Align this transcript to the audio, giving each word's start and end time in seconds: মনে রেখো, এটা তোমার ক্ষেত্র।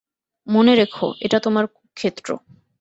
মনে 0.47 0.75
রেখো, 0.75 1.07
এটা 1.21 1.37
তোমার 1.39 1.65
ক্ষেত্র। 1.97 2.27